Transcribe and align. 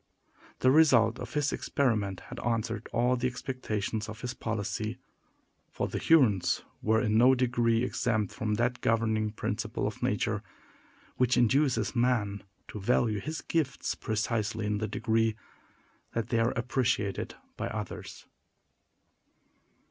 The 0.61 0.71
result 0.71 1.19
of 1.19 1.35
his 1.35 1.53
experiment 1.53 2.21
had 2.31 2.39
answered 2.39 2.89
all 2.91 3.15
the 3.15 3.27
expectations 3.27 4.09
of 4.09 4.21
his 4.21 4.33
policy; 4.33 4.97
for 5.69 5.87
the 5.87 5.99
Hurons 5.99 6.63
were 6.81 6.99
in 6.99 7.19
no 7.19 7.35
degree 7.35 7.83
exempt 7.83 8.33
from 8.33 8.55
that 8.55 8.81
governing 8.81 9.29
principle 9.29 9.85
of 9.85 10.01
nature, 10.01 10.41
which 11.17 11.37
induces 11.37 11.95
man 11.95 12.41
to 12.69 12.79
value 12.79 13.19
his 13.19 13.41
gifts 13.41 13.93
precisely 13.93 14.65
in 14.65 14.79
the 14.79 14.87
degree 14.87 15.35
that 16.13 16.29
they 16.29 16.39
are 16.39 16.53
appreciated 16.55 17.35
by 17.55 17.67
others. 17.67 18.25